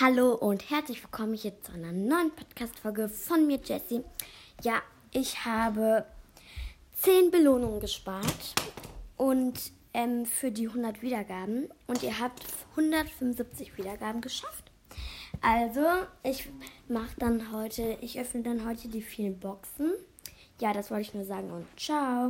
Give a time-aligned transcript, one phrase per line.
[0.00, 4.00] Hallo und herzlich willkommen hier zu einer neuen Podcast-Folge von mir, Jessie.
[4.62, 4.80] Ja,
[5.12, 6.06] ich habe
[6.94, 8.54] 10 Belohnungen gespart
[9.18, 9.60] und
[9.92, 14.70] ähm, für die 100 Wiedergaben und ihr habt 175 Wiedergaben geschafft.
[15.42, 15.84] Also,
[16.22, 16.48] ich
[16.88, 19.92] mache dann heute, ich öffne dann heute die vielen Boxen.
[20.62, 22.28] Ja, das wollte ich nur sagen und ciao.